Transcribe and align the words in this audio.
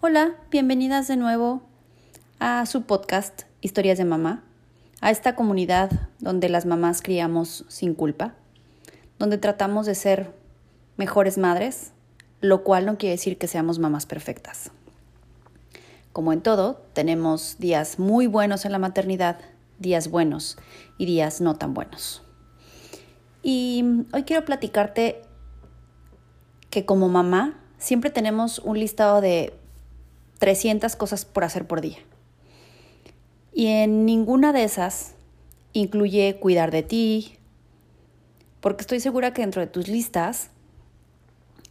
Hola, 0.00 0.36
bienvenidas 0.52 1.08
de 1.08 1.16
nuevo 1.16 1.60
a 2.38 2.64
su 2.66 2.82
podcast 2.82 3.42
Historias 3.62 3.98
de 3.98 4.04
Mamá, 4.04 4.44
a 5.00 5.10
esta 5.10 5.34
comunidad 5.34 5.90
donde 6.20 6.48
las 6.48 6.66
mamás 6.66 7.02
criamos 7.02 7.64
sin 7.66 7.94
culpa, 7.94 8.36
donde 9.18 9.38
tratamos 9.38 9.86
de 9.86 9.96
ser 9.96 10.32
mejores 10.96 11.36
madres, 11.36 11.90
lo 12.40 12.62
cual 12.62 12.86
no 12.86 12.96
quiere 12.96 13.16
decir 13.16 13.38
que 13.38 13.48
seamos 13.48 13.80
mamás 13.80 14.06
perfectas. 14.06 14.70
Como 16.12 16.32
en 16.32 16.42
todo, 16.42 16.80
tenemos 16.92 17.56
días 17.58 17.98
muy 17.98 18.28
buenos 18.28 18.64
en 18.66 18.70
la 18.70 18.78
maternidad, 18.78 19.40
días 19.80 20.12
buenos 20.12 20.58
y 20.96 21.06
días 21.06 21.40
no 21.40 21.56
tan 21.56 21.74
buenos. 21.74 22.22
Y 23.42 24.04
hoy 24.12 24.22
quiero 24.22 24.44
platicarte 24.44 25.22
que 26.70 26.86
como 26.86 27.08
mamá 27.08 27.58
siempre 27.78 28.10
tenemos 28.10 28.60
un 28.60 28.78
listado 28.78 29.20
de 29.20 29.57
300 30.38 30.96
cosas 30.96 31.24
por 31.24 31.44
hacer 31.44 31.66
por 31.66 31.80
día. 31.80 31.98
Y 33.52 33.66
en 33.66 34.06
ninguna 34.06 34.52
de 34.52 34.64
esas 34.64 35.14
incluye 35.72 36.38
cuidar 36.40 36.70
de 36.70 36.82
ti, 36.82 37.38
porque 38.60 38.82
estoy 38.82 39.00
segura 39.00 39.32
que 39.32 39.42
dentro 39.42 39.60
de 39.60 39.66
tus 39.66 39.88
listas 39.88 40.50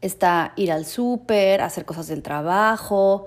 está 0.00 0.52
ir 0.56 0.72
al 0.72 0.86
súper, 0.86 1.60
hacer 1.60 1.84
cosas 1.84 2.06
del 2.06 2.22
trabajo, 2.22 3.26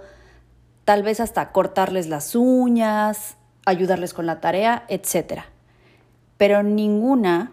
tal 0.86 1.04
vez 1.04 1.20
hasta 1.20 1.52
cortarles 1.52 2.08
las 2.08 2.36
uñas, 2.36 3.38
ayudarles 3.66 4.14
con 4.14 4.26
la 4.26 4.40
tarea, 4.42 4.86
etc. 4.88 5.44
Pero 6.38 6.60
en 6.60 6.76
ninguna 6.76 7.52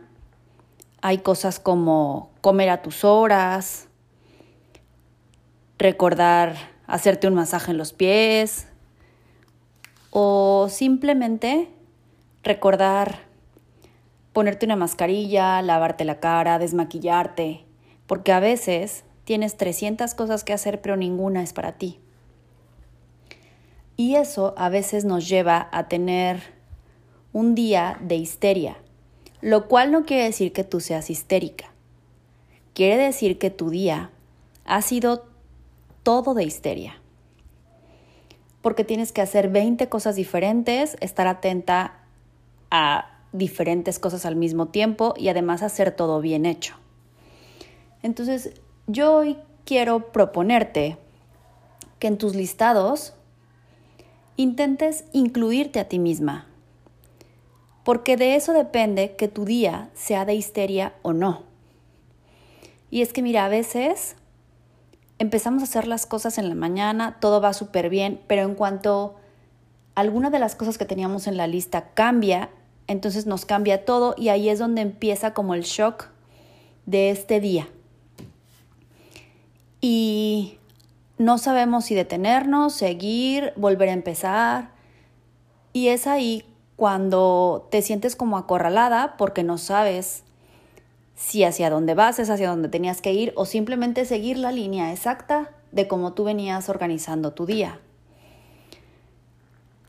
hay 1.02 1.18
cosas 1.18 1.60
como 1.60 2.30
comer 2.40 2.70
a 2.70 2.82
tus 2.82 3.04
horas, 3.04 3.88
recordar 5.78 6.56
hacerte 6.90 7.28
un 7.28 7.34
masaje 7.34 7.70
en 7.70 7.78
los 7.78 7.92
pies 7.92 8.66
o 10.10 10.66
simplemente 10.68 11.68
recordar 12.42 13.20
ponerte 14.32 14.66
una 14.66 14.76
mascarilla, 14.76 15.62
lavarte 15.62 16.04
la 16.04 16.20
cara, 16.20 16.58
desmaquillarte, 16.58 17.64
porque 18.06 18.32
a 18.32 18.40
veces 18.40 19.04
tienes 19.24 19.56
300 19.56 20.14
cosas 20.14 20.42
que 20.42 20.52
hacer 20.52 20.80
pero 20.80 20.96
ninguna 20.96 21.42
es 21.42 21.52
para 21.52 21.78
ti. 21.78 22.00
Y 23.96 24.16
eso 24.16 24.54
a 24.56 24.68
veces 24.68 25.04
nos 25.04 25.28
lleva 25.28 25.68
a 25.72 25.88
tener 25.88 26.40
un 27.32 27.54
día 27.54 27.98
de 28.00 28.16
histeria, 28.16 28.78
lo 29.40 29.68
cual 29.68 29.92
no 29.92 30.04
quiere 30.04 30.24
decir 30.24 30.52
que 30.52 30.64
tú 30.64 30.80
seas 30.80 31.10
histérica. 31.10 31.72
Quiere 32.74 32.96
decir 32.96 33.38
que 33.38 33.50
tu 33.50 33.70
día 33.70 34.10
ha 34.64 34.82
sido 34.82 35.29
todo 36.10 36.34
de 36.34 36.42
histeria. 36.42 37.00
Porque 38.62 38.82
tienes 38.82 39.12
que 39.12 39.20
hacer 39.20 39.48
20 39.48 39.88
cosas 39.88 40.16
diferentes, 40.16 40.96
estar 41.00 41.28
atenta 41.28 42.00
a 42.68 43.20
diferentes 43.30 44.00
cosas 44.00 44.26
al 44.26 44.34
mismo 44.34 44.66
tiempo 44.66 45.14
y 45.16 45.28
además 45.28 45.62
hacer 45.62 45.92
todo 45.92 46.20
bien 46.20 46.46
hecho. 46.46 46.74
Entonces, 48.02 48.60
yo 48.88 49.14
hoy 49.14 49.38
quiero 49.64 50.10
proponerte 50.10 50.98
que 52.00 52.08
en 52.08 52.18
tus 52.18 52.34
listados 52.34 53.14
intentes 54.36 55.04
incluirte 55.12 55.78
a 55.78 55.88
ti 55.88 56.00
misma, 56.00 56.48
porque 57.84 58.16
de 58.16 58.34
eso 58.34 58.52
depende 58.52 59.14
que 59.14 59.28
tu 59.28 59.44
día 59.44 59.90
sea 59.94 60.24
de 60.24 60.34
histeria 60.34 60.92
o 61.02 61.12
no. 61.12 61.44
Y 62.90 63.02
es 63.02 63.12
que 63.12 63.22
mira, 63.22 63.44
a 63.44 63.48
veces 63.48 64.16
empezamos 65.20 65.62
a 65.62 65.64
hacer 65.64 65.86
las 65.86 66.06
cosas 66.06 66.38
en 66.38 66.48
la 66.48 66.54
mañana, 66.54 67.18
todo 67.20 67.42
va 67.42 67.52
súper 67.52 67.90
bien, 67.90 68.20
pero 68.26 68.42
en 68.42 68.54
cuanto 68.54 69.16
alguna 69.94 70.30
de 70.30 70.38
las 70.38 70.54
cosas 70.56 70.78
que 70.78 70.86
teníamos 70.86 71.26
en 71.26 71.36
la 71.36 71.46
lista 71.46 71.90
cambia, 71.92 72.48
entonces 72.86 73.26
nos 73.26 73.44
cambia 73.44 73.84
todo 73.84 74.14
y 74.16 74.30
ahí 74.30 74.48
es 74.48 74.58
donde 74.58 74.80
empieza 74.80 75.34
como 75.34 75.54
el 75.54 75.62
shock 75.62 76.06
de 76.86 77.10
este 77.10 77.38
día. 77.38 77.68
Y 79.82 80.58
no 81.18 81.36
sabemos 81.36 81.84
si 81.84 81.94
detenernos, 81.94 82.72
seguir, 82.72 83.52
volver 83.56 83.90
a 83.90 83.92
empezar. 83.92 84.70
Y 85.74 85.88
es 85.88 86.06
ahí 86.06 86.46
cuando 86.76 87.68
te 87.70 87.82
sientes 87.82 88.16
como 88.16 88.38
acorralada 88.38 89.16
porque 89.18 89.42
no 89.42 89.58
sabes 89.58 90.24
si 91.20 91.44
hacia 91.44 91.68
dónde 91.68 91.94
vas 91.94 92.18
es 92.18 92.30
hacia 92.30 92.48
dónde 92.48 92.70
tenías 92.70 93.02
que 93.02 93.12
ir 93.12 93.34
o 93.36 93.44
simplemente 93.44 94.06
seguir 94.06 94.38
la 94.38 94.52
línea 94.52 94.90
exacta 94.90 95.50
de 95.70 95.86
cómo 95.86 96.14
tú 96.14 96.24
venías 96.24 96.70
organizando 96.70 97.34
tu 97.34 97.44
día. 97.44 97.78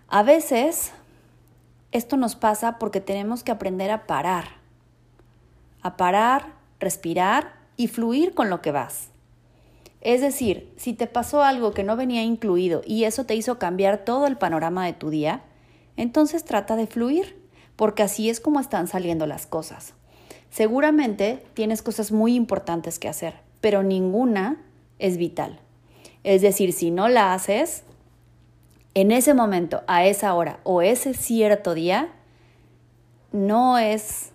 A 0.09 0.23
veces 0.23 0.91
esto 1.93 2.17
nos 2.17 2.35
pasa 2.35 2.77
porque 2.79 2.99
tenemos 2.99 3.45
que 3.45 3.51
aprender 3.53 3.91
a 3.91 4.07
parar, 4.07 4.43
a 5.81 5.95
parar, 5.95 6.47
respirar 6.81 7.53
y 7.77 7.87
fluir 7.87 8.33
con 8.33 8.49
lo 8.49 8.61
que 8.61 8.73
vas. 8.73 9.07
Es 10.01 10.19
decir, 10.19 10.73
si 10.75 10.91
te 10.91 11.07
pasó 11.07 11.43
algo 11.43 11.71
que 11.71 11.85
no 11.85 11.95
venía 11.95 12.23
incluido 12.23 12.81
y 12.85 13.05
eso 13.05 13.25
te 13.25 13.35
hizo 13.35 13.57
cambiar 13.57 14.03
todo 14.03 14.27
el 14.27 14.37
panorama 14.37 14.85
de 14.85 14.93
tu 14.93 15.09
día, 15.09 15.43
entonces 15.95 16.43
trata 16.43 16.75
de 16.75 16.87
fluir, 16.87 17.41
porque 17.77 18.03
así 18.03 18.29
es 18.29 18.41
como 18.41 18.59
están 18.59 18.89
saliendo 18.89 19.27
las 19.27 19.45
cosas. 19.45 19.93
Seguramente 20.51 21.43
tienes 21.53 21.81
cosas 21.81 22.11
muy 22.11 22.35
importantes 22.35 22.99
que 22.99 23.07
hacer, 23.07 23.35
pero 23.61 23.83
ninguna 23.83 24.57
es 24.99 25.17
vital. 25.17 25.59
Es 26.23 26.41
decir, 26.41 26.73
si 26.73 26.91
no 26.91 27.07
la 27.07 27.33
haces, 27.33 27.83
en 28.93 29.11
ese 29.11 29.33
momento, 29.33 29.81
a 29.87 30.05
esa 30.05 30.33
hora 30.35 30.59
o 30.63 30.81
ese 30.81 31.13
cierto 31.13 31.73
día, 31.73 32.09
no 33.31 33.77
es 33.77 34.33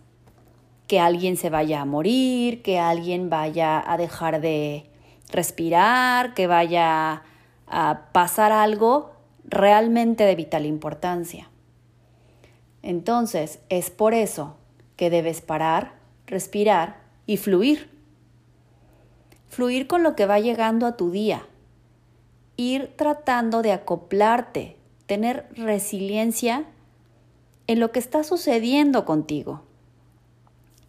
que 0.87 1.00
alguien 1.00 1.37
se 1.37 1.50
vaya 1.50 1.82
a 1.82 1.84
morir, 1.84 2.62
que 2.62 2.78
alguien 2.78 3.28
vaya 3.28 3.82
a 3.87 3.99
dejar 3.99 4.41
de 4.41 4.88
respirar, 5.31 6.32
que 6.32 6.47
vaya 6.47 7.25
a 7.66 8.00
pasar 8.12 8.53
algo 8.53 9.10
realmente 9.44 10.25
de 10.25 10.34
vital 10.34 10.65
importancia. 10.65 11.50
Entonces, 12.82 13.59
es 13.69 13.91
por 13.91 14.15
eso 14.15 14.56
que 14.97 15.10
debes 15.10 15.43
parar, 15.43 15.93
respirar 16.26 17.00
y 17.26 17.37
fluir. 17.37 17.91
Fluir 19.48 19.87
con 19.87 20.03
lo 20.03 20.16
que 20.16 20.26
va 20.26 20.41
llegando 20.41 20.87
a 20.87 20.97
tu 20.97 21.10
día. 21.10 21.47
Ir 22.56 22.94
tratando 22.97 23.62
de 23.62 23.72
acoplarte, 23.72 24.76
tener 25.06 25.48
resiliencia 25.54 26.64
en 27.66 27.81
lo 27.81 27.92
que 27.92 27.98
está 27.98 28.25
sucediendo 28.25 29.04
contigo. 29.04 29.62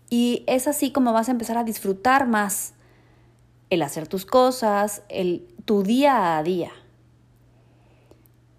Y 0.09 0.43
es 0.47 0.67
así 0.67 0.91
como 0.91 1.13
vas 1.13 1.27
a 1.27 1.31
empezar 1.31 1.57
a 1.57 1.63
disfrutar 1.63 2.27
más 2.27 2.73
el 3.69 3.81
hacer 3.81 4.07
tus 4.07 4.25
cosas, 4.25 5.03
el, 5.09 5.47
tu 5.65 5.83
día 5.83 6.37
a 6.37 6.43
día. 6.43 6.71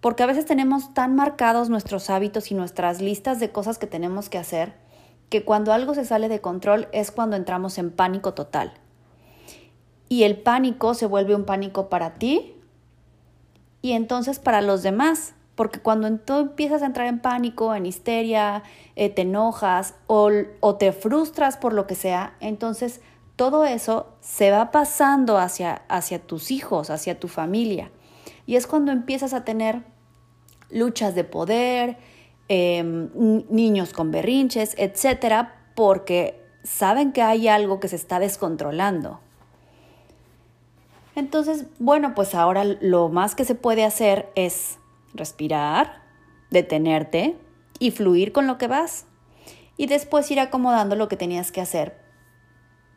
Porque 0.01 0.23
a 0.23 0.27
veces 0.27 0.45
tenemos 0.45 0.95
tan 0.95 1.17
marcados 1.17 1.71
nuestros 1.71 2.11
hábitos 2.11 2.51
y 2.51 2.55
nuestras 2.55 3.01
listas 3.01 3.41
de 3.41 3.51
cosas 3.51 3.79
que 3.79 3.87
tenemos 3.87 4.29
que 4.29 4.39
hacer 4.39 4.75
que 5.29 5.45
cuando 5.45 5.73
algo 5.73 5.95
se 5.95 6.05
sale 6.05 6.29
de 6.29 6.41
control 6.41 6.89
es 6.93 7.11
cuando 7.11 7.37
entramos 7.37 7.79
en 7.79 7.91
pánico 7.91 8.35
total. 8.35 8.73
Y 10.09 10.23
el 10.23 10.39
pánico 10.39 10.95
se 10.95 11.07
vuelve 11.07 11.35
un 11.35 11.45
pánico 11.45 11.89
para 11.89 12.15
ti 12.15 12.55
y 13.83 13.93
entonces 13.93 14.39
para 14.39 14.63
los 14.63 14.83
demás. 14.83 15.35
Porque 15.55 15.81
cuando 15.81 16.09
tú 16.19 16.35
empiezas 16.39 16.83
a 16.83 16.87
entrar 16.87 17.09
en 17.09 17.19
pánico, 17.19 17.75
en 17.75 17.85
histeria, 17.85 18.63
eh, 18.95 19.11
te 19.11 19.23
enojas 19.23 19.97
o, 20.07 20.31
o 20.61 20.77
te 20.77 20.93
frustras 20.93 21.57
por 21.57 21.73
lo 21.73 21.89
que 21.89 21.97
sea, 21.97 22.37
entonces 22.39 23.01
todo 23.35 23.65
eso 23.65 24.07
se 24.21 24.53
va 24.53 24.71
pasando 24.71 25.37
hacia, 25.37 25.83
hacia 25.89 26.21
tus 26.21 26.53
hijos, 26.53 26.91
hacia 26.91 27.19
tu 27.19 27.27
familia. 27.27 27.91
Y 28.47 28.57
es 28.57 28.67
cuando 28.67 28.93
empiezas 28.93 29.35
a 29.35 29.45
tener 29.45 29.83
luchas 30.71 31.15
de 31.15 31.25
poder, 31.25 31.99
Em, 32.51 33.11
niños 33.51 33.93
con 33.93 34.11
berrinches, 34.11 34.75
etcétera, 34.79 35.67
porque 35.75 36.43
saben 36.65 37.13
que 37.13 37.21
hay 37.21 37.47
algo 37.47 37.79
que 37.79 37.89
se 37.89 37.97
está 37.97 38.19
descontrolando. 38.19 39.21
Entonces, 41.15 41.67
bueno, 41.79 42.15
pues 42.15 42.35
ahora 42.35 42.65
lo 42.65 43.11
más 43.11 43.35
que 43.35 43.45
se 43.45 43.55
puede 43.55 43.85
hacer 43.85 44.33
es 44.35 44.79
respirar, 45.13 46.01
detenerte 46.51 47.37
y 47.81 47.91
fluir 47.91 48.33
con 48.33 48.47
lo 48.47 48.57
que 48.57 48.67
vas. 48.67 49.05
Y 49.77 49.87
después 49.87 50.31
ir 50.31 50.41
acomodando 50.41 50.97
lo 50.97 51.09
que 51.09 51.17
tenías 51.17 51.53
que 51.53 51.61
hacer 51.61 52.01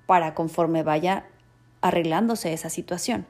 para 0.05 0.33
conforme 0.33 0.81
vaya 0.81 1.25
arreglándose 1.81 2.53
esa 2.53 2.69
situación. 2.69 3.27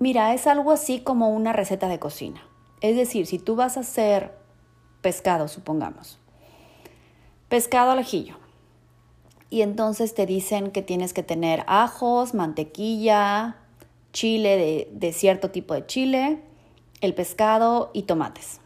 Mira, 0.00 0.34
es 0.34 0.48
algo 0.48 0.72
así 0.72 1.00
como 1.00 1.28
una 1.28 1.52
receta 1.52 1.86
de 1.86 2.00
cocina. 2.00 2.42
Es 2.82 2.96
decir, 2.96 3.26
si 3.26 3.38
tú 3.38 3.54
vas 3.56 3.76
a 3.76 3.80
hacer 3.80 4.32
pescado, 5.00 5.48
supongamos, 5.48 6.18
pescado 7.48 7.92
al 7.92 8.00
ajillo, 8.00 8.36
y 9.50 9.62
entonces 9.62 10.14
te 10.14 10.26
dicen 10.26 10.72
que 10.72 10.82
tienes 10.82 11.12
que 11.12 11.22
tener 11.22 11.62
ajos, 11.68 12.34
mantequilla, 12.34 13.56
chile 14.12 14.88
de, 14.90 15.12
cierto 15.12 15.50
tipo 15.50 15.74
de 15.74 15.86
chile, 15.86 16.40
el 17.00 17.14
pescado 17.14 17.90
y 17.92 18.02
tomates. 18.02 18.60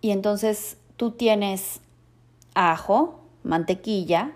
Y 0.00 0.10
entonces 0.10 0.76
tú 0.96 1.12
tienes 1.12 1.80
ajo, 2.54 3.20
mantequilla, 3.42 4.32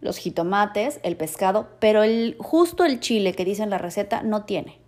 los 0.00 0.16
jitomates, 0.16 1.00
el 1.02 1.16
pescado, 1.16 1.68
pero 1.80 2.02
el, 2.02 2.36
justo 2.38 2.84
el 2.84 3.00
chile 3.00 3.34
que 3.34 3.44
dice 3.44 3.62
en 3.62 3.70
la 3.70 3.78
receta 3.78 4.22
no 4.22 4.44
tiene. 4.44 4.81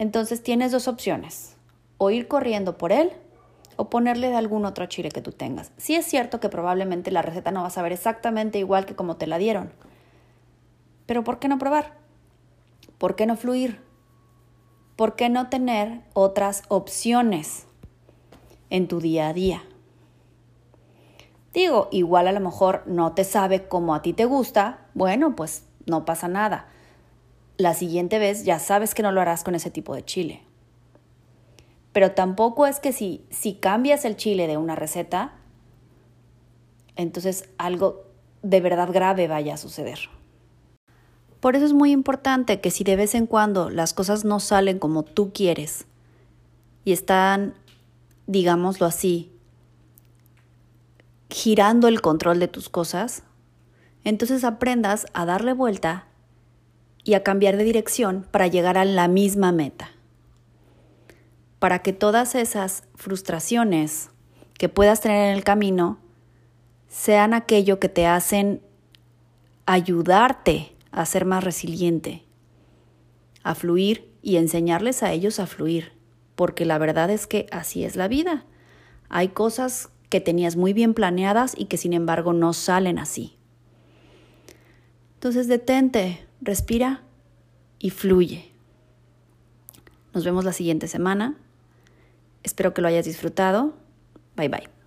Entonces 0.00 0.42
tienes 0.42 0.72
dos 0.72 0.88
opciones, 0.88 1.58
o 1.98 2.08
ir 2.10 2.26
corriendo 2.26 2.78
por 2.78 2.90
él 2.90 3.12
o 3.76 3.90
ponerle 3.90 4.30
de 4.30 4.36
algún 4.36 4.64
otro 4.64 4.86
chile 4.86 5.10
que 5.10 5.20
tú 5.20 5.30
tengas. 5.30 5.72
Sí 5.76 5.94
es 5.94 6.06
cierto 6.06 6.40
que 6.40 6.48
probablemente 6.48 7.10
la 7.10 7.20
receta 7.20 7.50
no 7.50 7.60
va 7.60 7.66
a 7.66 7.70
saber 7.70 7.92
exactamente 7.92 8.58
igual 8.58 8.86
que 8.86 8.96
como 8.96 9.18
te 9.18 9.26
la 9.26 9.36
dieron, 9.36 9.70
pero 11.04 11.22
¿por 11.22 11.38
qué 11.38 11.48
no 11.48 11.58
probar? 11.58 11.98
¿Por 12.96 13.14
qué 13.14 13.26
no 13.26 13.36
fluir? 13.36 13.82
¿Por 14.96 15.16
qué 15.16 15.28
no 15.28 15.50
tener 15.50 16.00
otras 16.14 16.62
opciones 16.68 17.66
en 18.70 18.88
tu 18.88 19.02
día 19.02 19.28
a 19.28 19.34
día? 19.34 19.62
Digo, 21.52 21.88
igual 21.92 22.26
a 22.26 22.32
lo 22.32 22.40
mejor 22.40 22.84
no 22.86 23.12
te 23.12 23.24
sabe 23.24 23.68
como 23.68 23.94
a 23.94 24.00
ti 24.00 24.14
te 24.14 24.24
gusta, 24.24 24.86
bueno, 24.94 25.36
pues 25.36 25.66
no 25.84 26.06
pasa 26.06 26.26
nada. 26.26 26.70
La 27.60 27.74
siguiente 27.74 28.18
vez 28.18 28.44
ya 28.46 28.58
sabes 28.58 28.94
que 28.94 29.02
no 29.02 29.12
lo 29.12 29.20
harás 29.20 29.44
con 29.44 29.54
ese 29.54 29.70
tipo 29.70 29.94
de 29.94 30.02
chile. 30.02 30.40
Pero 31.92 32.12
tampoco 32.12 32.66
es 32.66 32.80
que 32.80 32.90
si, 32.90 33.22
si 33.28 33.52
cambias 33.52 34.06
el 34.06 34.16
chile 34.16 34.46
de 34.46 34.56
una 34.56 34.76
receta, 34.76 35.34
entonces 36.96 37.50
algo 37.58 38.06
de 38.40 38.62
verdad 38.62 38.90
grave 38.90 39.28
vaya 39.28 39.52
a 39.52 39.58
suceder. 39.58 39.98
Por 41.40 41.54
eso 41.54 41.66
es 41.66 41.74
muy 41.74 41.90
importante 41.90 42.62
que 42.62 42.70
si 42.70 42.82
de 42.82 42.96
vez 42.96 43.14
en 43.14 43.26
cuando 43.26 43.68
las 43.68 43.92
cosas 43.92 44.24
no 44.24 44.40
salen 44.40 44.78
como 44.78 45.02
tú 45.02 45.30
quieres 45.34 45.84
y 46.86 46.92
están, 46.92 47.52
digámoslo 48.26 48.86
así, 48.86 49.32
girando 51.28 51.88
el 51.88 52.00
control 52.00 52.40
de 52.40 52.48
tus 52.48 52.70
cosas, 52.70 53.22
entonces 54.02 54.44
aprendas 54.44 55.04
a 55.12 55.26
darle 55.26 55.52
vuelta 55.52 56.06
y 57.10 57.14
a 57.14 57.24
cambiar 57.24 57.56
de 57.56 57.64
dirección 57.64 58.24
para 58.30 58.46
llegar 58.46 58.78
a 58.78 58.84
la 58.84 59.08
misma 59.08 59.50
meta. 59.50 59.90
Para 61.58 61.80
que 61.80 61.92
todas 61.92 62.36
esas 62.36 62.84
frustraciones 62.94 64.10
que 64.56 64.68
puedas 64.68 65.00
tener 65.00 65.28
en 65.28 65.36
el 65.36 65.42
camino 65.42 65.98
sean 66.86 67.34
aquello 67.34 67.80
que 67.80 67.88
te 67.88 68.06
hacen 68.06 68.62
ayudarte 69.66 70.76
a 70.92 71.04
ser 71.04 71.24
más 71.24 71.42
resiliente, 71.42 72.22
a 73.42 73.56
fluir 73.56 74.08
y 74.22 74.36
enseñarles 74.36 75.02
a 75.02 75.10
ellos 75.10 75.40
a 75.40 75.48
fluir, 75.48 75.94
porque 76.36 76.64
la 76.64 76.78
verdad 76.78 77.10
es 77.10 77.26
que 77.26 77.46
así 77.50 77.82
es 77.82 77.96
la 77.96 78.06
vida. 78.06 78.44
Hay 79.08 79.30
cosas 79.30 79.88
que 80.10 80.20
tenías 80.20 80.54
muy 80.54 80.74
bien 80.74 80.94
planeadas 80.94 81.54
y 81.58 81.64
que 81.64 81.76
sin 81.76 81.92
embargo 81.92 82.32
no 82.34 82.52
salen 82.52 83.00
así. 83.00 83.36
Entonces 85.14 85.48
detente, 85.48 86.29
respira 86.40 87.02
y 87.78 87.90
fluye. 87.90 88.50
Nos 90.14 90.24
vemos 90.24 90.44
la 90.44 90.52
siguiente 90.52 90.88
semana. 90.88 91.36
Espero 92.42 92.74
que 92.74 92.82
lo 92.82 92.88
hayas 92.88 93.04
disfrutado. 93.04 93.74
Bye 94.36 94.48
bye. 94.48 94.79